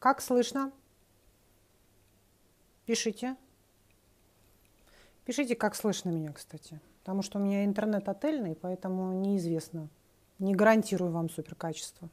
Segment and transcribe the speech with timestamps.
[0.00, 0.72] Как слышно?
[2.86, 3.36] Пишите.
[5.26, 6.80] Пишите, как слышно меня, кстати.
[7.00, 9.88] Потому что у меня интернет отельный, поэтому неизвестно.
[10.38, 12.08] Не гарантирую вам супер качество.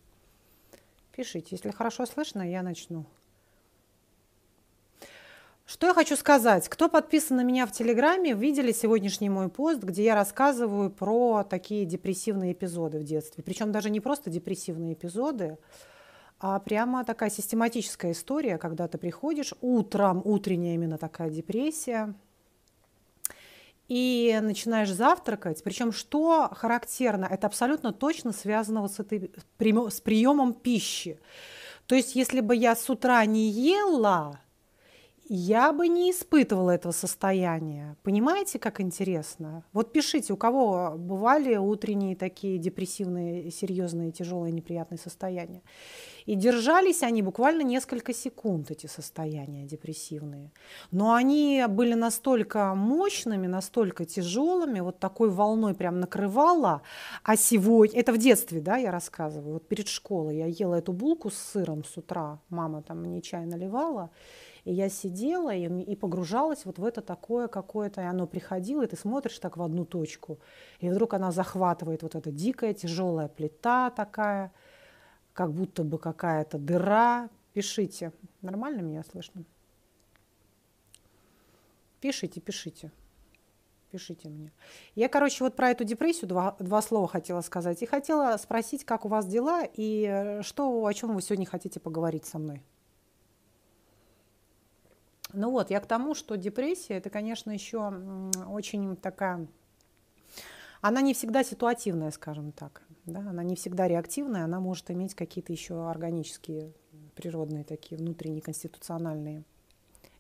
[1.14, 1.48] Пишите.
[1.52, 3.06] Если хорошо слышно, я начну.
[5.66, 6.68] Что я хочу сказать?
[6.68, 11.86] Кто подписан на меня в Телеграме, видели сегодняшний мой пост, где я рассказываю про такие
[11.86, 13.46] депрессивные эпизоды в детстве.
[13.46, 15.58] Причем даже не просто депрессивные эпизоды,
[16.40, 22.14] а прямо такая систематическая история, когда ты приходишь утром, утренняя именно такая депрессия,
[23.88, 25.64] и начинаешь завтракать.
[25.64, 31.20] Причем что характерно, это абсолютно точно связано вот с, этой, с приемом пищи.
[31.86, 34.42] То есть если бы я с утра не ела,
[35.30, 37.96] я бы не испытывала этого состояния.
[38.04, 39.64] Понимаете, как интересно?
[39.74, 45.62] Вот пишите, у кого бывали утренние такие депрессивные, серьезные, тяжелые, неприятные состояния.
[46.26, 50.52] И держались они буквально несколько секунд, эти состояния депрессивные.
[50.92, 56.82] Но они были настолько мощными, настолько тяжелыми, вот такой волной прям накрывала.
[57.24, 61.30] А сегодня, это в детстве, да, я рассказываю, вот перед школой я ела эту булку
[61.30, 64.10] с сыром с утра, мама там мне чай наливала,
[64.68, 68.88] и я сидела и, и погружалась вот в это такое какое-то, и оно приходило, и
[68.88, 70.40] ты смотришь так в одну точку,
[70.82, 74.52] и вдруг она захватывает вот эта дикая тяжелая плита такая,
[75.32, 77.30] как будто бы какая-то дыра.
[77.54, 78.12] Пишите.
[78.42, 79.46] Нормально меня слышно?
[82.02, 82.92] Пишите, пишите.
[83.90, 84.52] Пишите мне.
[84.96, 87.82] Я, короче, вот про эту депрессию два, два слова хотела сказать.
[87.82, 92.26] И хотела спросить, как у вас дела и что, о чем вы сегодня хотите поговорить
[92.26, 92.62] со мной.
[95.38, 97.94] Ну вот, я к тому, что депрессия, это, конечно, еще
[98.50, 99.48] очень такая...
[100.82, 102.82] Она не всегда ситуативная, скажем так.
[103.06, 103.20] Да?
[103.20, 106.74] Она не всегда реактивная, она может иметь какие-то еще органические,
[107.16, 109.44] природные такие, внутренние, конституциональные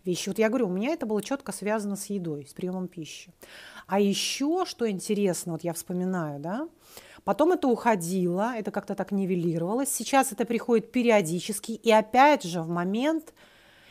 [0.05, 0.29] вещи.
[0.29, 3.33] Вот я говорю, у меня это было четко связано с едой, с приемом пищи.
[3.87, 6.69] А еще, что интересно, вот я вспоминаю, да,
[7.23, 9.89] потом это уходило, это как-то так нивелировалось.
[9.89, 13.33] Сейчас это приходит периодически, и опять же в момент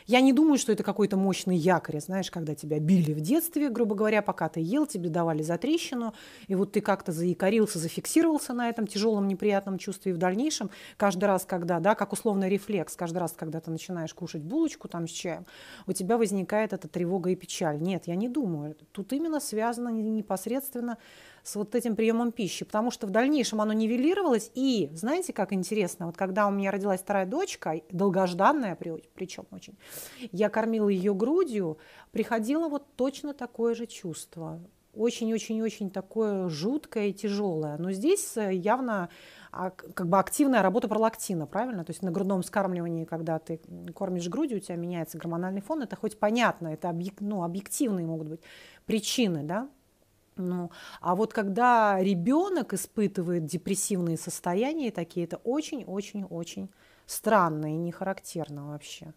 [0.07, 3.93] я не думаю, что это какой-то мощный якорь, знаешь, когда тебя били в детстве, грубо
[3.93, 6.13] говоря, пока ты ел, тебе давали за трещину,
[6.47, 11.25] и вот ты как-то заякорился, зафиксировался на этом тяжелом неприятном чувстве, и в дальнейшем каждый
[11.25, 15.11] раз, когда, да, как условный рефлекс, каждый раз, когда ты начинаешь кушать булочку там с
[15.11, 15.45] чаем,
[15.85, 17.81] у тебя возникает эта тревога и печаль.
[17.81, 18.75] Нет, я не думаю.
[18.93, 20.97] Тут именно связано непосредственно
[21.47, 24.51] с вот этим приемом пищи, потому что в дальнейшем оно нивелировалось.
[24.53, 28.77] И знаете, как интересно, вот когда у меня родилась вторая дочка, долгожданная
[29.15, 29.77] причем очень,
[30.33, 31.77] я кормила ее грудью,
[32.11, 34.59] приходило вот точно такое же чувство.
[34.93, 37.77] Очень-очень-очень такое жуткое и тяжелое.
[37.77, 39.09] Но здесь э, явно
[39.51, 41.85] а, как бы активная работа пролактина, правильно?
[41.85, 43.61] То есть на грудном вскармливании, когда ты
[43.93, 48.27] кормишь грудью, у тебя меняется гормональный фон, это хоть понятно, это объек, ну, объективные могут
[48.27, 48.41] быть
[48.87, 49.69] причины, да?
[50.37, 50.71] Ну,
[51.01, 56.69] а вот когда ребенок испытывает депрессивные состояния такие, это очень-очень-очень
[57.05, 59.13] странно и не характерно вообще.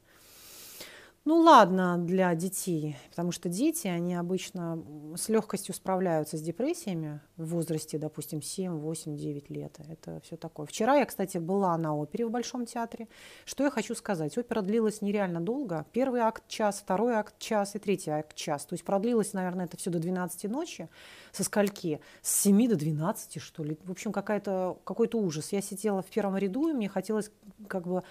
[1.27, 4.83] Ну ладно для детей, потому что дети, они обычно
[5.17, 9.77] с легкостью справляются с депрессиями в возрасте, допустим, 7, 8, 9 лет.
[9.87, 10.65] Это все такое.
[10.65, 13.07] Вчера я, кстати, была на опере в Большом театре.
[13.45, 14.39] Что я хочу сказать?
[14.39, 15.85] Опера длилась нереально долго.
[15.93, 18.65] Первый акт час, второй акт час и третий акт час.
[18.65, 20.89] То есть продлилось, наверное, это все до 12 ночи.
[21.33, 22.01] Со скольки?
[22.23, 23.77] С 7 до 12, что ли.
[23.85, 25.53] В общем, какая-то, какой-то ужас.
[25.53, 27.31] Я сидела в первом ряду, и мне хотелось
[27.69, 28.05] как бы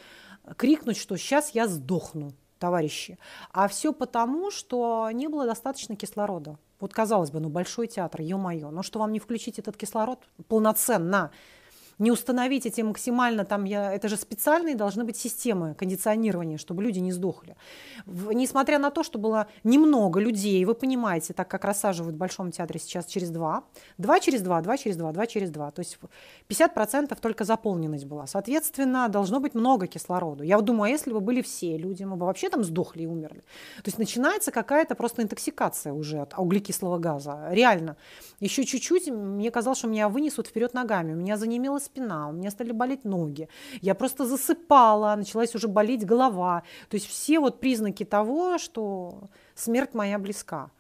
[0.58, 3.18] крикнуть, что сейчас я сдохну товарищи.
[3.52, 6.58] А все потому, что не было достаточно кислорода.
[6.80, 11.32] Вот казалось бы, ну большой театр, ё-моё, но что вам не включить этот кислород полноценно?
[12.00, 17.00] Не установить эти максимально там, я, это же специальные должны быть системы кондиционирования, чтобы люди
[17.00, 17.56] не сдохли.
[18.06, 22.52] В, несмотря на то, что было немного людей, вы понимаете, так как рассаживают в Большом
[22.52, 23.64] театре сейчас через два,
[23.98, 26.00] два через два, два через два, два через два, то есть
[26.50, 28.28] 50% только заполненность была.
[28.28, 30.44] Соответственно, должно быть много кислорода.
[30.44, 33.42] Я думаю, а если бы были все люди, мы бы вообще там сдохли и умерли.
[33.78, 37.48] То есть начинается какая-то просто интоксикация уже от углекислого газа.
[37.52, 37.98] Реально.
[38.40, 41.14] Еще чуть-чуть, мне казалось, что меня вынесут вперед ногами.
[41.14, 43.50] У меня занемело спина, у меня стали болеть ноги,
[43.82, 46.64] я просто засыпала, началась уже болеть голова.
[46.90, 50.72] То есть все вот признаки того, что смерть моя близка.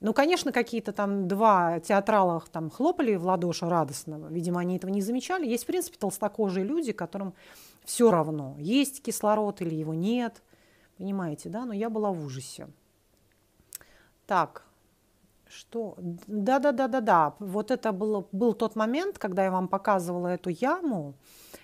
[0.00, 4.26] Ну, конечно, какие-то там два театрала там хлопали в ладоши радостно.
[4.28, 5.46] Видимо, они этого не замечали.
[5.46, 7.32] Есть, в принципе, толстокожие люди, которым
[7.84, 10.42] все равно, есть кислород или его нет.
[10.98, 11.64] Понимаете, да?
[11.64, 12.68] Но я была в ужасе.
[14.26, 14.65] Так,
[15.48, 15.96] Что?
[16.26, 17.34] Да-да-да-да-да.
[17.38, 21.14] Вот это был, был тот момент, когда я вам показывала эту яму,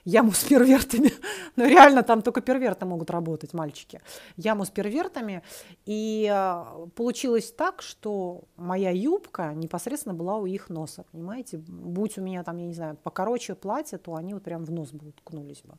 [0.05, 1.13] яму с первертами.
[1.57, 4.01] ну, реально, там только перверты могут работать, мальчики.
[4.37, 5.43] Яму с первертами.
[5.85, 11.59] И э, получилось так, что моя юбка непосредственно была у их носа, понимаете?
[11.59, 14.93] Будь у меня там, я не знаю, покороче платье, то они вот прям в нос
[14.93, 15.75] бы уткнулись бы.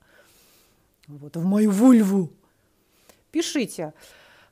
[1.07, 2.29] Вот, в мою вульву.
[3.31, 3.93] Пишите.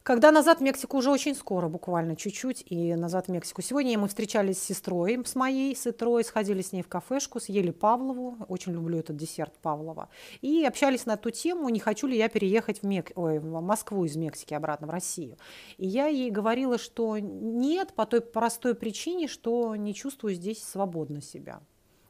[0.04, 3.62] Когда назад в Мексику уже очень скоро, буквально чуть-чуть, и назад в Мексику.
[3.62, 8.38] Сегодня мы встречались с сестрой, с моей сестрой, сходили с ней в кафешку, съели Павлову,
[8.48, 10.10] очень люблю этот десерт Павлова,
[10.42, 13.12] и общались на ту тему, не хочу ли я переехать в, Мек...
[13.14, 15.38] Ой, в Москву из Мексики обратно в Россию.
[15.78, 21.22] И я ей говорила, что нет, по той простой причине, что не чувствую здесь свободно
[21.22, 21.62] себя.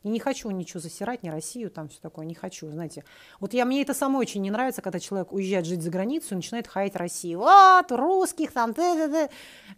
[0.03, 3.03] И не хочу ничего засирать, ни Россию, там все такое, не хочу, знаете.
[3.39, 6.35] Вот я, мне это самой очень не нравится, когда человек уезжает жить за границу и
[6.35, 7.39] начинает хаять Россию.
[7.39, 9.29] Вот, русских там, т -т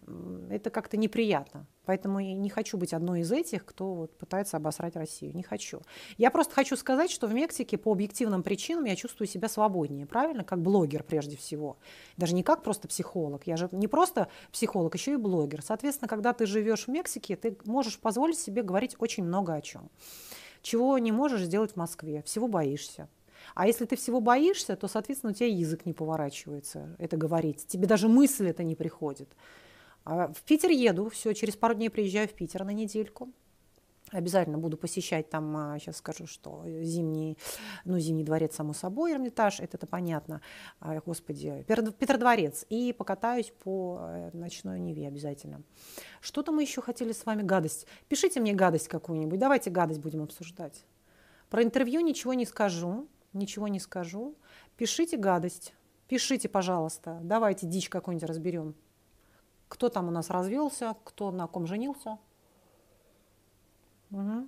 [0.08, 0.50] -т.
[0.50, 1.66] это как-то неприятно.
[1.86, 5.36] Поэтому я не хочу быть одной из этих, кто вот пытается обосрать Россию.
[5.36, 5.82] Не хочу.
[6.18, 10.44] Я просто хочу сказать, что в Мексике по объективным причинам я чувствую себя свободнее, правильно?
[10.44, 11.78] Как блогер прежде всего.
[12.16, 13.46] Даже не как просто психолог.
[13.46, 15.62] Я же не просто психолог, еще и блогер.
[15.62, 19.90] Соответственно, когда ты живешь в Мексике, ты можешь позволить себе говорить очень много о чем.
[20.62, 22.24] Чего не можешь сделать в Москве.
[22.24, 23.10] Всего боишься.
[23.56, 27.68] А если ты всего боишься, то, соответственно, у тебя язык не поворачивается это говорить.
[27.68, 29.30] Тебе даже мысль это не приходит.
[30.06, 33.30] А в Питер еду, все, через пару дней приезжаю в Питер на недельку.
[34.12, 37.36] Обязательно буду посещать там, сейчас а, скажу, что зимний,
[37.84, 40.42] ну, Зимний дворец, само собой, Эрмитаж, это, это понятно,
[40.80, 45.64] а, господи, Петродворец, и покатаюсь по э, ночной Неве обязательно.
[46.22, 47.88] Что-то мы еще хотели с вами, гадость.
[48.08, 50.86] Пишите мне гадость какую-нибудь, давайте гадость будем обсуждать.
[51.50, 54.36] Про интервью ничего не скажу, ничего не скажу.
[54.78, 55.74] Пишите гадость,
[56.08, 58.76] пишите, пожалуйста, давайте дичь какую-нибудь разберем
[59.74, 62.20] кто там у нас развелся, кто на ком женился.
[64.12, 64.48] Угу.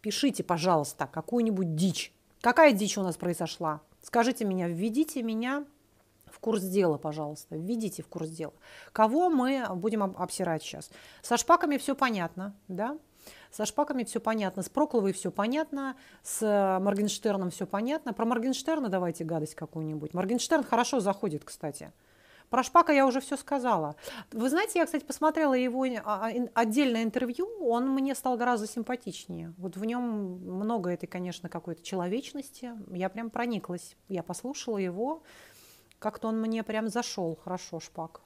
[0.00, 2.14] Пишите, пожалуйста, какую-нибудь дичь.
[2.40, 3.80] Какая дичь у нас произошла?
[4.00, 5.64] Скажите меня, введите меня
[6.26, 8.52] в курс дела, пожалуйста, введите в курс дела.
[8.92, 10.92] Кого мы будем обсирать сейчас?
[11.20, 12.96] Со шпаками все понятно, да?
[13.50, 18.12] Со шпаками все понятно, с Прокловой все понятно, с Моргенштерном все понятно.
[18.12, 20.14] Про Моргенштерна давайте гадость какую-нибудь.
[20.14, 21.92] Моргенштерн хорошо заходит, кстати.
[22.52, 23.96] Про Шпака я уже все сказала.
[24.30, 29.54] Вы знаете, я, кстати, посмотрела его а, а, отдельное интервью, он мне стал гораздо симпатичнее.
[29.56, 32.72] Вот в нем много этой, конечно, какой-то человечности.
[32.90, 33.96] Я прям прониклась.
[34.10, 35.22] Я послушала его,
[35.98, 38.20] как-то он мне прям зашел хорошо, Шпак.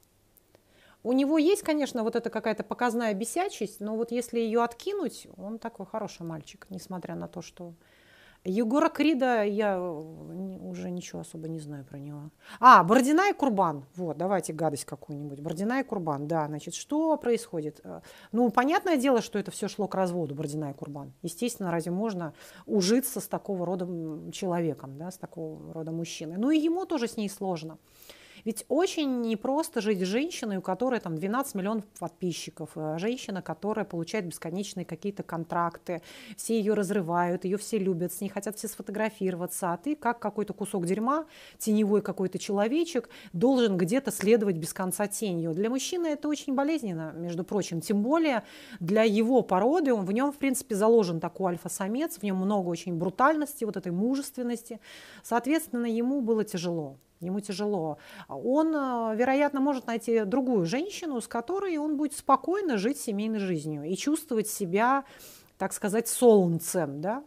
[1.03, 5.57] У него есть, конечно, вот эта какая-то показная бесячесть, но вот если ее откинуть, он
[5.57, 7.75] такой хороший мальчик, несмотря на то, что
[8.47, 12.31] Егора Крида я уже ничего особо не знаю про него.
[12.59, 13.85] А, Бородина и Курбан.
[13.95, 15.41] Вот, давайте гадость какую-нибудь.
[15.41, 17.81] Бородина и Курбан, да, значит, что происходит?
[17.83, 18.01] Э,
[18.31, 21.13] ну, понятное дело, что это все шло к разводу, Бородина и Курбан.
[21.21, 22.33] Естественно, разве можно
[22.65, 23.85] ужиться с такого рода
[24.31, 26.37] человеком, да, с такого рода мужчиной?
[26.37, 27.77] Ну, и ему тоже с ней сложно.
[28.47, 33.83] Ведь очень непросто жить с женщиной, у которой там 12 миллионов подписчиков, э, женщина, которая
[33.83, 36.01] получает бесконечные какие-то контракты,
[36.37, 40.53] все ее разрывают, ее все любят, с ней хотят все сфотографироваться, а ты как какой-то
[40.53, 41.25] кусок дерьма,
[41.57, 45.53] теневой какой-то человечек, должен где-то следовать без конца тенью.
[45.53, 48.43] Для мужчины это очень болезненно, между прочим, тем более
[48.79, 52.95] для его породы, он, в нем, в принципе, заложен такой альфа-самец, в нем много очень
[52.95, 54.79] брутальности, вот этой мужественности.
[55.21, 57.97] Соответственно, ему было тяжело ему тяжело.
[58.27, 63.83] Он, э, вероятно, может найти другую женщину, с которой он будет спокойно жить семейной жизнью
[63.83, 65.03] и чувствовать себя,
[65.57, 67.23] так сказать, солнцем, да?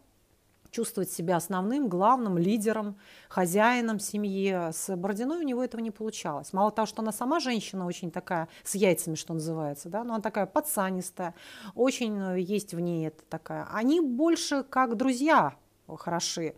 [0.71, 2.97] чувствовать себя основным, главным лидером,
[3.29, 4.71] хозяином семьи.
[4.73, 6.53] С Бородиной у него этого не получалось.
[6.53, 10.23] Мало того, что она сама женщина очень такая, с яйцами, что называется, да, но она
[10.23, 11.35] такая подсанистая,
[11.75, 13.67] очень э, есть в ней это такая.
[13.73, 15.57] Они больше как друзья
[15.97, 16.55] хороши.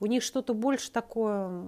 [0.00, 1.64] У них что-то больше такое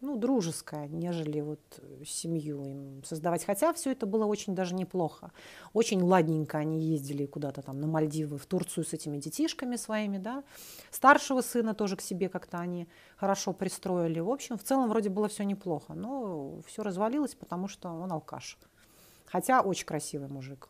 [0.00, 1.60] ну, дружеское, нежели вот
[2.04, 3.44] семью им создавать.
[3.44, 5.32] Хотя все это было очень даже неплохо.
[5.72, 10.44] Очень ладненько они ездили куда-то там на Мальдивы, в Турцию с этими детишками своими, да.
[10.90, 14.20] Старшего сына тоже к себе как-то они хорошо пристроили.
[14.20, 15.94] В общем, в целом вроде было все неплохо.
[15.94, 18.58] Но все развалилось, потому что он алкаш.
[19.26, 20.68] Хотя очень красивый мужик.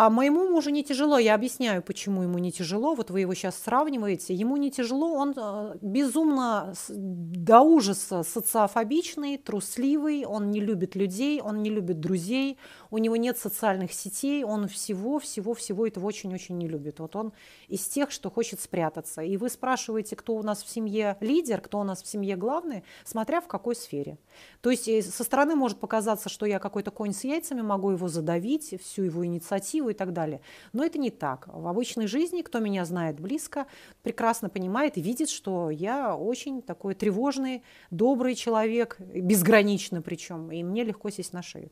[0.00, 2.94] А моему мужу не тяжело, я объясняю, почему ему не тяжело.
[2.94, 4.32] Вот вы его сейчас сравниваете.
[4.32, 11.62] Ему не тяжело, он э, безумно до ужаса социофобичный, трусливый, он не любит людей, он
[11.62, 12.56] не любит друзей,
[12.90, 16.98] у него нет социальных сетей, он всего, всего, всего этого очень-очень не любит.
[16.98, 17.34] Вот он
[17.68, 19.20] из тех, что хочет спрятаться.
[19.20, 22.84] И вы спрашиваете, кто у нас в семье лидер, кто у нас в семье главный,
[23.04, 24.16] смотря в какой сфере.
[24.62, 28.08] То есть э, со стороны может показаться, что я какой-то конь с яйцами, могу его
[28.08, 30.40] задавить, всю его инициативу и так далее.
[30.72, 31.48] Но это не так.
[31.48, 33.66] В обычной жизни, кто меня знает близко,
[34.02, 40.84] прекрасно понимает и видит, что я очень такой тревожный, добрый человек, безгранично причем, и мне
[40.84, 41.70] легко сесть на шею.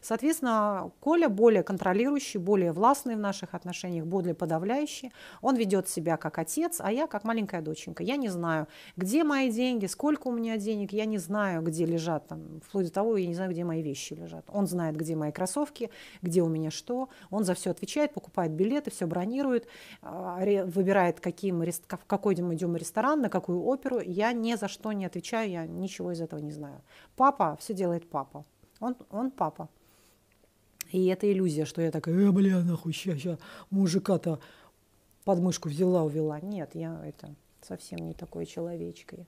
[0.00, 5.12] Соответственно, Коля более контролирующий, более властный в наших отношениях, более подавляющий.
[5.42, 8.02] Он ведет себя как отец, а я как маленькая доченька.
[8.02, 12.28] Я не знаю, где мои деньги, сколько у меня денег, я не знаю, где лежат,
[12.28, 14.44] там, вплоть до того, я не знаю, где мои вещи лежат.
[14.48, 15.90] Он знает, где мои кроссовки,
[16.22, 17.08] где у меня что.
[17.30, 19.66] Он за все отвечает, покупает билеты, все бронирует,
[20.02, 24.00] а, выбирает, каким, в какой мы идем ресторан, на какую оперу.
[24.00, 26.80] Я ни за что не отвечаю, я ничего из этого не знаю.
[27.16, 28.44] Папа, все делает папа.
[28.78, 29.68] Он, он папа.
[30.92, 33.38] И это иллюзия, что я такая, э, бля, нахуй, ща, ща,
[33.70, 34.40] мужика-то
[35.24, 36.40] подмышку взяла, увела.
[36.40, 39.26] Нет, я это совсем не такой человечкой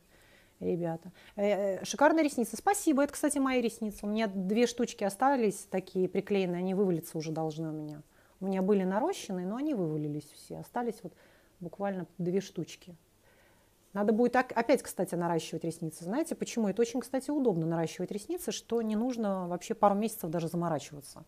[0.60, 1.12] ребята.
[1.36, 2.56] Э, э, шикарные ресницы.
[2.56, 3.02] Спасибо.
[3.02, 4.06] Это, кстати, мои ресницы.
[4.06, 6.58] У меня две штучки остались такие приклеенные.
[6.58, 8.02] Они вывалиться уже должны у меня.
[8.42, 10.58] У меня были нарощенные, но они вывалились все.
[10.58, 11.12] Остались вот
[11.60, 12.96] буквально две штучки.
[13.92, 16.02] Надо будет опять, кстати, наращивать ресницы.
[16.02, 16.66] Знаете почему?
[16.66, 21.24] Это очень, кстати, удобно наращивать ресницы, что не нужно вообще пару месяцев даже заморачиваться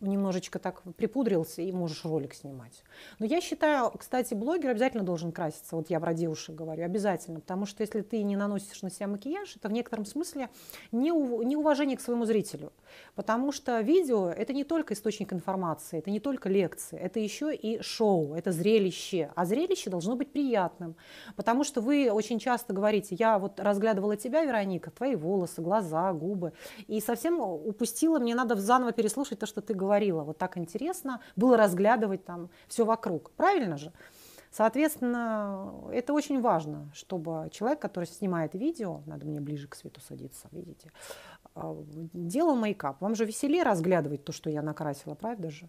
[0.00, 2.82] немножечко так припудрился и можешь ролик снимать.
[3.18, 5.76] Но я считаю, кстати, блогер обязательно должен краситься.
[5.76, 7.40] Вот я про девушек говорю, обязательно.
[7.40, 10.48] Потому что если ты не наносишь на себя макияж, это в некотором смысле
[10.92, 12.72] неуважение к своему зрителю.
[13.14, 17.82] Потому что видео– это не только источник информации, это не только лекции, это еще и
[17.82, 19.30] шоу, это зрелище.
[19.34, 20.96] А зрелище должно быть приятным.
[21.36, 26.52] Потому что вы очень часто говорите, я вот разглядывала тебя, Вероника, твои волосы, глаза, губы,
[26.86, 31.20] и совсем упустила, мне надо заново переслушать то, что ты говоришь говорила, вот так интересно
[31.34, 33.30] было разглядывать там все вокруг.
[33.30, 33.92] Правильно же?
[34.50, 40.48] Соответственно, это очень важно, чтобы человек, который снимает видео, надо мне ближе к свету садиться,
[40.52, 40.90] видите,
[42.12, 43.00] делал мейкап.
[43.00, 45.68] Вам же веселее разглядывать то, что я накрасила, правда же?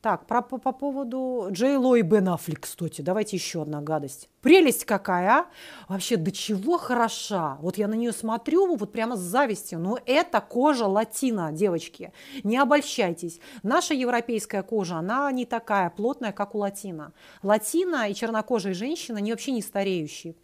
[0.00, 4.28] Так, про, по, по поводу Джей Ло и Бен Аффлек, кстати, давайте еще одна гадость.
[4.42, 5.46] Прелесть какая, а?
[5.88, 7.58] Вообще, до чего хороша.
[7.60, 9.80] Вот я на нее смотрю, вот прямо с завистью.
[9.80, 12.12] Но это кожа латина, девочки.
[12.44, 13.40] Не обольщайтесь.
[13.64, 17.12] Наша европейская кожа, она не такая плотная, как у латина.
[17.42, 20.36] Латина и чернокожие женщины, они вообще не стареющие.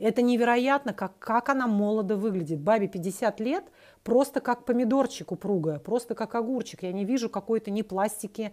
[0.00, 2.60] Это невероятно, как, как она молодо выглядит.
[2.60, 3.64] Бабе 50 лет,
[4.02, 6.82] просто как помидорчик упругая, просто как огурчик.
[6.82, 8.52] Я не вижу какой-то ни пластики,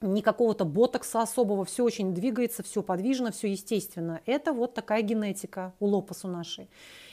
[0.00, 4.20] ни какого-то ботокса особого, все очень двигается, все подвижно, все естественно.
[4.26, 6.68] Это вот такая генетика у лопасу нашей.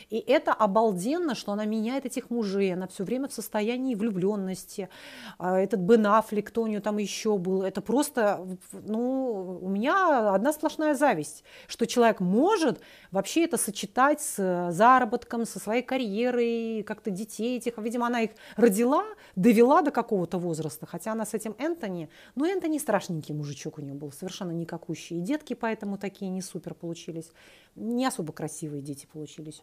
[0.10, 4.90] И это обалденно, что она меняет этих мужей, она все время в состоянии влюбленности.
[5.38, 10.34] А, этот Бен Аффлек, кто у нее там еще был, это просто, ну, у меня
[10.34, 12.80] одна сплошная зависть, что человек может
[13.12, 17.78] вообще это сочетать с заработком, со своей карьерой, как-то детей этих.
[17.78, 19.04] Видимо, она их родила,
[19.36, 23.94] довела до какого-то возраста, хотя она с этим Энтони, ну, Энтони страшненький мужичок у нее
[23.94, 25.18] был, совершенно никакущий.
[25.18, 27.32] И детки поэтому такие не супер получились,
[27.76, 29.62] не особо красивые дети получились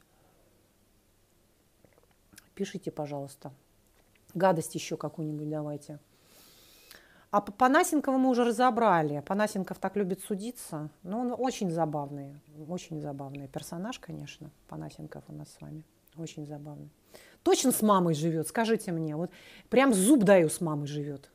[2.55, 3.53] пишите, пожалуйста.
[4.35, 5.99] Гадость еще какую-нибудь давайте.
[7.31, 9.21] А Панасенкова мы уже разобрали.
[9.21, 10.91] Панасенков так любит судиться.
[11.03, 14.51] Но он очень забавный, очень забавный персонаж, конечно.
[14.69, 15.85] Панасенков у нас с вами.
[16.17, 16.91] Очень забавный.
[17.43, 19.17] Точно с мамой живет, скажите мне.
[19.17, 19.31] Вот
[19.69, 21.31] прям зуб даю с мамой живет.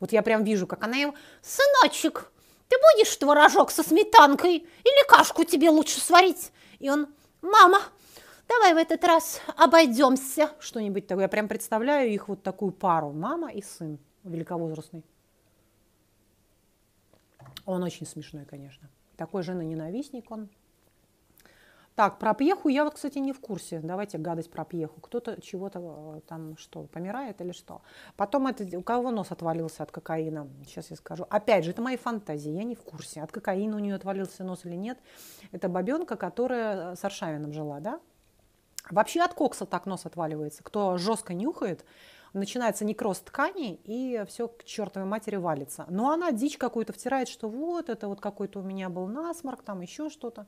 [0.00, 2.30] Вот я прям вижу, как она ему, сыночек,
[2.68, 6.52] ты будешь творожок со сметанкой или кашку тебе лучше сварить?
[6.78, 7.06] И он,
[7.40, 7.80] мама,
[8.48, 10.50] давай в этот раз обойдемся.
[10.58, 11.24] Что-нибудь такое.
[11.24, 13.12] Я прям представляю их вот такую пару.
[13.12, 15.04] Мама и сын великовозрастный.
[17.64, 18.88] Он очень смешной, конечно.
[19.16, 20.48] Такой жены-ненавистник он.
[21.96, 23.80] Так, про пьеху я вот, кстати, не в курсе.
[23.82, 25.00] Давайте гадость про пьеху.
[25.00, 27.80] Кто-то чего-то э, там что, помирает или что.
[28.16, 30.46] Потом это, у кого нос отвалился от кокаина?
[30.66, 31.26] Сейчас я скажу.
[31.30, 33.22] Опять же, это мои фантазии, я не в курсе.
[33.22, 34.98] От кокаина у нее отвалился нос или нет.
[35.52, 37.98] Это бабенка, которая с Аршавином жила, да?
[38.90, 40.62] Вообще от кокса так нос отваливается.
[40.62, 41.84] Кто жестко нюхает,
[42.32, 45.86] начинается некроз тканей, и все к чертовой матери валится.
[45.88, 49.80] Но она дичь какую-то втирает, что вот это вот какой-то у меня был насморк, там
[49.80, 50.46] еще что-то.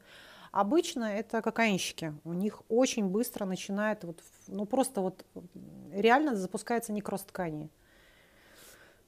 [0.52, 2.14] Обычно это кокаинщики.
[2.24, 5.24] У них очень быстро начинает, вот, ну просто вот
[5.92, 7.70] реально запускается некроз тканей.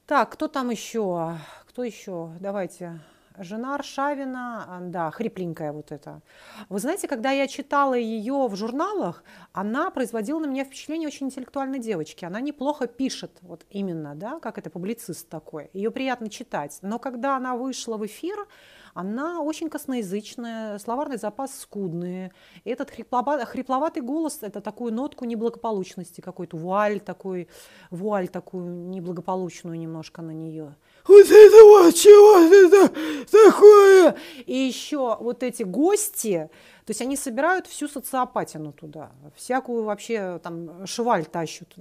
[0.06, 1.38] Так, кто там еще?
[1.66, 2.32] Кто еще?
[2.40, 3.00] Давайте.
[3.42, 6.20] Жена Аршавина, а, да, хрипленькая вот эта.
[6.68, 11.78] Вы знаете, когда я читала ее в журналах, она производила на меня впечатление очень интеллектуальной
[11.78, 12.26] девочки.
[12.26, 15.70] Она неплохо пишет, вот именно, да, как это публицист такой.
[15.72, 16.78] Ее приятно читать.
[16.82, 18.46] Но когда она вышла в эфир,
[18.94, 22.32] она очень косноязычная, словарный запас скудный.
[22.64, 27.48] И этот хрипловатый, голос– это такую нотку неблагополучности, какой-то вуаль такой,
[27.90, 30.74] вуаль такую неблагополучную немножко на нее.
[31.06, 32.92] Вот это вот чего это
[33.30, 34.16] такое?
[34.44, 36.50] И еще вот эти гости,
[36.84, 41.74] то есть они собирают всю социопатину туда, всякую вообще там шваль тащут.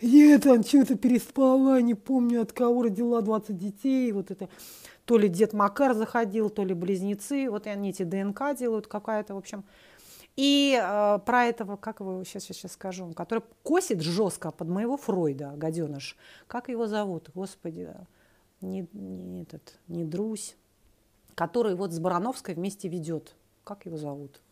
[0.00, 4.48] Нет, он что-то переспала, не помню от кого родила 20 детей, вот это
[5.08, 9.38] то ли дед Макар заходил, то ли близнецы, вот они эти ДНК делают, какая-то, в
[9.38, 9.64] общем.
[10.36, 14.98] И э, про этого, как его сейчас, сейчас, сейчас скажу, который косит жестко под моего
[14.98, 16.14] Фройда, гаденыш.
[16.46, 17.30] Как его зовут?
[17.34, 17.88] Господи,
[18.60, 20.56] не, не этот, не Друсь,
[21.34, 23.34] который вот с Барановской вместе ведет.
[23.64, 24.42] Как его зовут?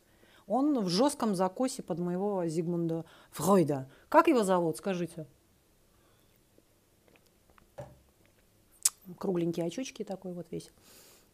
[0.46, 3.90] Он в жестком закосе под моего Зигмунда Фройда.
[4.08, 5.26] Как его зовут, скажите?
[9.18, 10.70] Кругленькие очечки такой вот весь.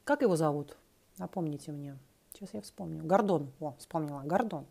[0.04, 0.76] Как его зовут?
[1.18, 1.96] Напомните мне.
[2.32, 3.04] Сейчас я вспомню.
[3.04, 3.50] Гордон.
[3.60, 4.22] О, вспомнила.
[4.24, 4.66] Гордон.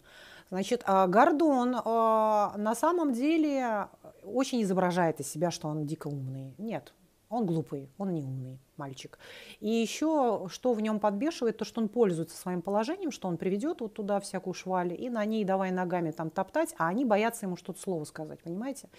[0.50, 3.88] Значит, а, Гордон а, на самом деле
[4.24, 6.54] очень изображает из себя, что он дико умный.
[6.58, 6.94] Нет,
[7.30, 9.18] он глупый, он не умный мальчик.
[9.62, 13.80] И еще, что в нем подбешивает, то, что он пользуется своим положением, что он приведет
[13.80, 17.56] вот туда всякую шваль, и на ней давай ногами там топтать, а они боятся ему
[17.56, 18.90] что-то слово сказать, понимаете?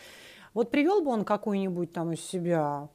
[0.54, 2.88] Вот привел бы он какую-нибудь там из себя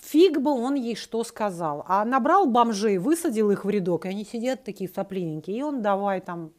[0.00, 1.84] фиг бы он ей что сказал.
[1.88, 6.20] А набрал бомжей, высадил их в рядок, и они сидят такие сопливенькие, и он давай
[6.20, 6.52] там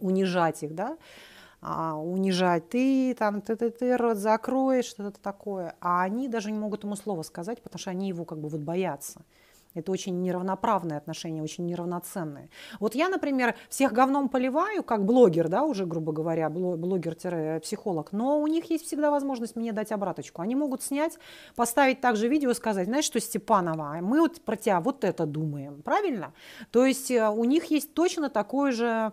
[0.00, 0.96] унижать их, да,
[1.60, 5.76] а, унижать, ты там, ты, ты, ты рот закроешь, что-то такое.
[5.80, 8.60] А они даже не могут ему слова сказать, потому что они его как бы вот
[8.60, 9.20] боятся.
[9.74, 12.50] Это очень неравноправные отношения, очень неравноценные.
[12.80, 18.46] Вот я, например, всех говном поливаю, как блогер, да, уже, грубо говоря, блогер-психолог, но у
[18.48, 20.42] них есть всегда возможность мне дать обраточку.
[20.42, 21.18] Они могут снять,
[21.54, 25.82] поставить также видео и сказать, знаешь что, Степанова, мы вот про тебя вот это думаем,
[25.82, 26.32] правильно?
[26.72, 29.12] То есть э, у них есть точно такой же Э,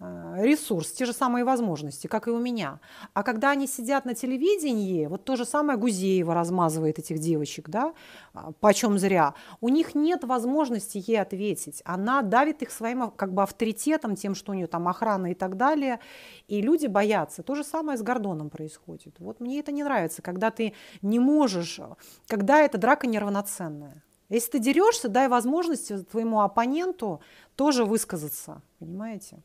[0.00, 2.78] ресурс, те же самые возможности, как и у меня.
[3.14, 7.94] А когда они сидят на телевидении, вот то же самое Гузеева размазывает этих девочек, да,
[8.32, 11.82] а, почем зря, у них нет возможности ей ответить.
[11.84, 15.56] Она давит их своим как бы авторитетом, тем, что у нее там охрана и так
[15.56, 15.98] далее,
[16.46, 17.42] и люди боятся.
[17.42, 19.16] То же самое с Гордоном происходит.
[19.18, 21.80] Вот мне это не нравится, когда ты не можешь,
[22.28, 24.04] когда эта драка неравноценная.
[24.28, 27.20] Если ты дерешься, дай возможность твоему оппоненту
[27.56, 29.42] тоже высказаться, понимаете?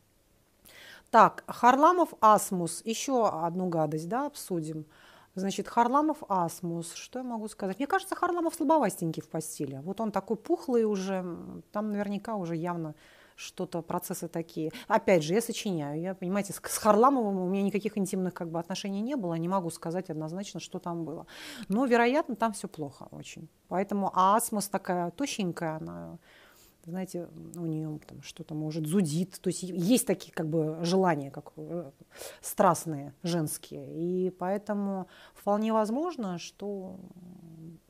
[1.13, 2.81] Так, Харламов Асмус.
[2.85, 4.87] Еще одну гадость, да, обсудим.
[5.35, 6.95] Значит, Харламов Асмус.
[6.95, 7.77] Что я могу сказать?
[7.77, 9.79] Мне кажется, Харламов слабовастенький в постели.
[9.83, 11.23] Вот он такой пухлый уже.
[11.71, 12.95] Там наверняка уже явно
[13.35, 14.71] что-то, процессы такие.
[14.87, 16.01] Опять же, я сочиняю.
[16.01, 19.35] Я, понимаете, с, с Харламовым у меня никаких интимных как бы, отношений не было.
[19.35, 21.27] Не могу сказать однозначно, что там было.
[21.67, 23.49] Но, вероятно, там все плохо очень.
[23.67, 26.17] Поэтому а Асмус такая тощенькая, она
[26.91, 31.53] знаете, у нее там что-то может зудит, то есть есть такие как бы желания, как
[31.55, 31.91] э,
[32.41, 36.99] страстные, женские, и поэтому вполне возможно, что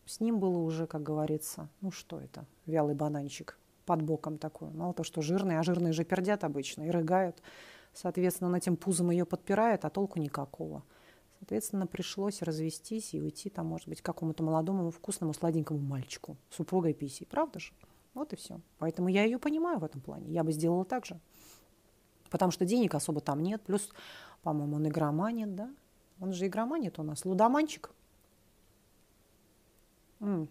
[0.05, 4.93] с ним было уже, как говорится, ну что это, вялый бананчик под боком такой, мало
[4.93, 7.41] того, что жирный, а жирные же пердят обычно и рыгают,
[7.93, 10.83] соответственно, на этим пузом ее подпирает, а толку никакого.
[11.39, 16.93] Соответственно, пришлось развестись и уйти там, может быть, к какому-то молодому, вкусному, сладенькому мальчику, супругой
[16.93, 17.73] писей, правда же?
[18.13, 18.59] Вот и все.
[18.77, 20.31] Поэтому я ее понимаю в этом плане.
[20.31, 21.19] Я бы сделала так же.
[22.29, 23.61] Потому что денег особо там нет.
[23.63, 23.89] Плюс,
[24.41, 25.69] по-моему, он игроманит, да?
[26.19, 27.25] Он же игроманит у нас.
[27.25, 27.91] Лудоманчик.
[30.19, 30.47] М.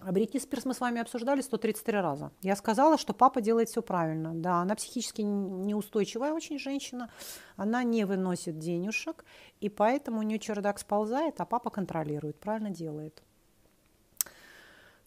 [0.00, 2.32] А Бритни мы с вами обсуждали 133 раза.
[2.40, 4.34] Я сказала, что папа делает все правильно.
[4.34, 7.10] Да, она психически неустойчивая очень женщина.
[7.56, 9.24] Она не выносит денежек.
[9.60, 12.40] И поэтому у нее чердак сползает, а папа контролирует.
[12.40, 13.22] Правильно делает.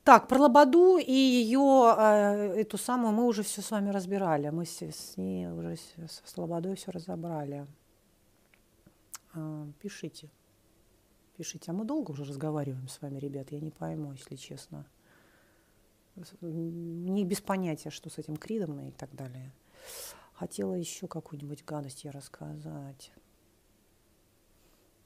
[0.06, 4.50] Так, про Лободу и ее, э, эту самую, мы уже все с вами разбирали.
[4.50, 7.66] Мы с, с ней уже с, с Лободой все разобрали.
[9.34, 10.30] А, пишите.
[11.38, 11.72] Пишите.
[11.72, 14.86] А мы долго уже разговариваем с вами, ребят, я не пойму, если честно.
[16.40, 19.52] Не без понятия, что с этим Кридом и так далее.
[20.34, 23.12] Хотела еще какую-нибудь гадость я рассказать.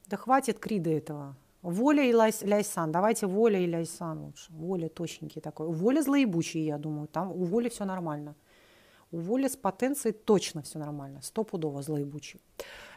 [0.08, 1.36] Да хватит Крида этого.
[1.62, 2.92] Воля и Лайс, Ляйсан.
[2.92, 4.52] Давайте Воля и Ляйсан лучше.
[4.52, 5.68] Воля точненький такой.
[5.68, 7.06] Воля злоебучий, я думаю.
[7.08, 8.34] Там у Воли все нормально.
[9.12, 11.20] У Воли с потенцией точно все нормально.
[11.22, 12.40] Стопудово злоебучий.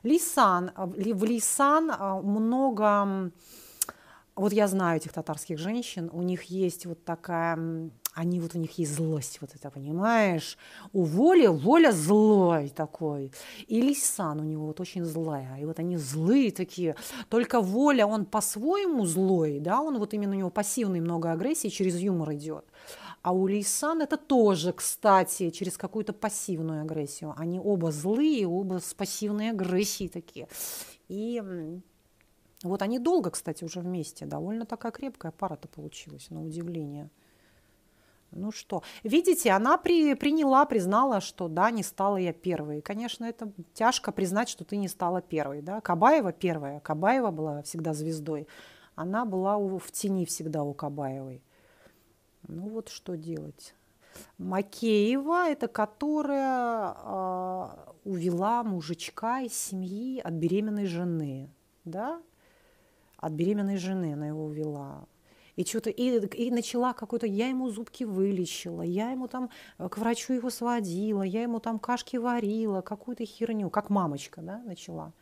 [0.03, 0.71] Ляйсан.
[0.77, 3.31] В Ляйсан а, много
[4.35, 7.55] вот я знаю этих татарских женщин, у них есть вот такая,
[8.13, 10.57] они вот у них есть злость, вот это понимаешь?
[10.91, 13.31] У Воли, Воля злой такой.
[13.67, 15.57] И Лисан у него вот очень злая.
[15.59, 16.95] И вот они злые такие.
[17.29, 21.97] Только Воля, он по-своему злой, да, он вот именно у него пассивный много агрессии, через
[21.97, 22.65] юмор идет.
[23.23, 27.33] А у Лейсан это тоже, кстати, через какую-то пассивную агрессию.
[27.37, 30.47] Они оба злые, оба с пассивной агрессией такие.
[31.07, 31.41] И
[32.63, 34.25] вот они долго, кстати, уже вместе.
[34.25, 37.09] Довольно такая крепкая пара-то получилась, на удивление.
[38.35, 42.79] Ну что, видите, она при, приняла, признала, что да, не стала я первой.
[42.79, 45.61] И, конечно, это тяжко признать, что ты не стала первой.
[45.61, 45.81] Да?
[45.81, 48.47] Кабаева первая, Кабаева была всегда звездой.
[48.95, 51.43] Она была у, в тени всегда у Кабаевой.
[52.47, 53.75] Ну вот что делать.
[54.37, 57.67] Макеева, это которая э,
[58.03, 61.49] увела мужичка из семьи от беременной жены.
[61.85, 62.21] Да?
[63.23, 65.05] от беременной жены она его увела.
[65.55, 69.97] И что-то и, и начала какой-то, я ему зубки вылечила, я ему там э, к
[69.99, 75.13] врачу его сводила, я ему там кашки варила, какую-то херню, как мамочка, да, начала.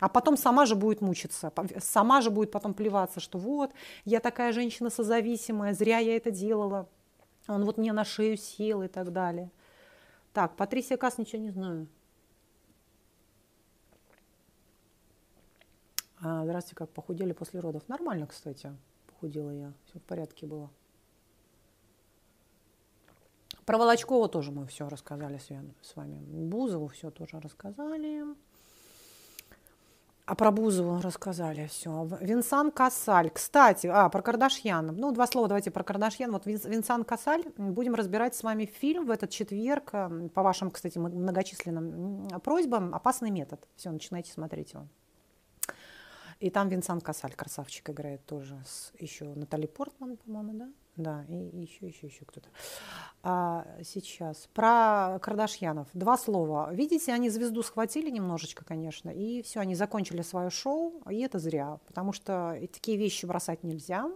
[0.00, 3.72] А потом сама же будет мучиться, сама же будет потом плеваться, что вот,
[4.04, 6.88] я такая женщина созависимая, зря я это делала,
[7.48, 9.50] он вот мне на шею сел и так далее.
[10.34, 11.88] Так, Патрисия Кас ничего не знаю.
[16.20, 17.88] А, здравствуйте, как похудели после родов?
[17.88, 18.76] Нормально, кстати,
[19.18, 19.72] похудела я.
[19.86, 20.70] Все в порядке было.
[23.64, 26.18] Про Волочкова тоже мы все рассказали с вами.
[26.18, 28.24] Бузову все тоже рассказали.
[30.24, 32.08] А про Бузову рассказали все.
[32.20, 33.30] Винсан Касаль.
[33.30, 34.94] Кстати, а, про Кардашьян.
[34.96, 36.30] Ну, два слова давайте про Кардашьян.
[36.30, 37.44] Вот Винсан Касаль.
[37.56, 39.90] Будем разбирать с вами фильм в этот четверг.
[40.34, 42.94] По вашим, кстати, многочисленным просьбам.
[42.94, 43.66] «Опасный метод».
[43.76, 44.86] Все, начинайте смотреть его.
[46.40, 48.62] И там Винсан Касаль, красавчик, играет тоже.
[48.64, 50.68] С, еще Натали Портман, по-моему, да?
[50.96, 52.48] Да, и, еще, еще, еще кто-то.
[53.22, 54.48] А, сейчас.
[54.52, 55.88] Про Кардашьянов.
[55.94, 56.72] Два слова.
[56.72, 61.78] Видите, они звезду схватили немножечко, конечно, и все, они закончили свое шоу, и это зря,
[61.86, 64.10] потому что такие вещи бросать нельзя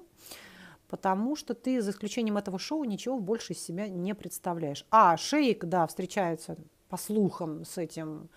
[0.89, 4.85] потому что ты, за исключением этого шоу, ничего больше из себя не представляешь.
[4.91, 6.59] А, Шейк, да, встречается,
[6.91, 8.29] по слухам, с этим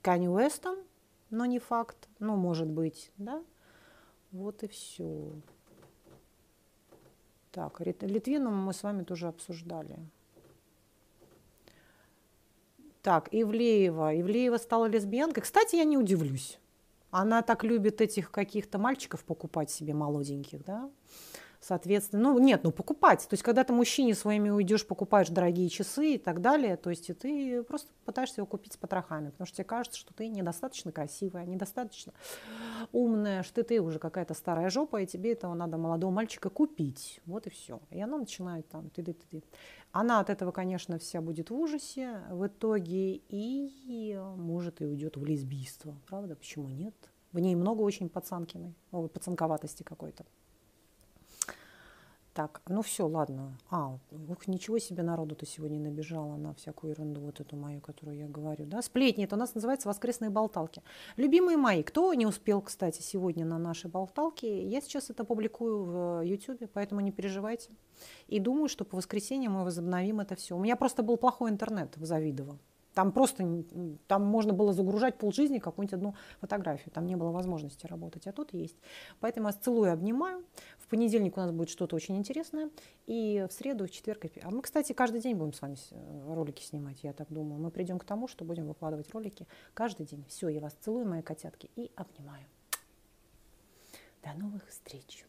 [0.00, 0.78] Канни Уэстом,
[1.30, 3.42] но не факт, ну, может быть, да?
[4.32, 5.32] Вот и все.
[7.50, 9.98] Так, Литвину мы с вами тоже обсуждали.
[13.02, 14.20] Так, Ивлеева.
[14.20, 15.42] Ивлеева стала лесбиянкой.
[15.42, 16.58] Кстати, я не удивлюсь.
[17.10, 20.90] Она так любит этих каких-то мальчиков покупать себе молоденьких, да?
[21.60, 23.26] Соответственно, ну нет, ну покупать.
[23.28, 27.10] То есть, когда ты мужчине своими уйдешь, покупаешь дорогие часы и так далее, то есть
[27.10, 30.92] и ты просто пытаешься его купить с потрохами, потому что тебе кажется, что ты недостаточно
[30.92, 32.12] красивая, недостаточно
[32.92, 37.20] умная, что ты уже какая-то старая жопа, и тебе этого надо молодого мальчика купить.
[37.26, 37.80] Вот и все.
[37.90, 39.44] И она начинает там ты -ты -ты.
[39.90, 45.24] Она от этого, конечно, вся будет в ужасе в итоге и может и уйдет в
[45.24, 45.96] лесбийство.
[46.06, 46.36] Правда?
[46.36, 46.94] Почему нет?
[47.32, 50.24] В ней много очень пацанкиной, пацанковатости какой-то.
[52.38, 53.58] Так, ну все, ладно.
[53.68, 53.98] А,
[54.28, 58.64] ух, ничего себе народу-то сегодня набежало на всякую ерунду, вот эту мою, которую я говорю.
[58.64, 58.80] Да?
[58.80, 60.80] Сплетни, это у нас называется воскресные болталки.
[61.16, 66.22] Любимые мои, кто не успел, кстати, сегодня на наши болталки, я сейчас это публикую в
[66.22, 67.70] YouTube, поэтому не переживайте.
[68.28, 70.56] И думаю, что по воскресеньям мы возобновим это все.
[70.56, 72.56] У меня просто был плохой интернет в Завидово.
[72.98, 73.64] Там просто,
[74.08, 76.90] там можно было загружать полжизни какую-нибудь одну фотографию.
[76.92, 78.74] Там не было возможности работать, а тут есть.
[79.20, 80.44] Поэтому я вас целую, обнимаю.
[80.78, 82.70] В понедельник у нас будет что-то очень интересное.
[83.06, 84.24] И в среду, в четверг.
[84.42, 87.62] А мы, кстати, каждый день будем с вами э, ролики снимать, я так думаю.
[87.62, 90.24] Мы придем к тому, что будем выкладывать ролики каждый день.
[90.28, 92.46] Все, я вас целую, мои котятки, и обнимаю.
[94.24, 95.27] До новых встреч!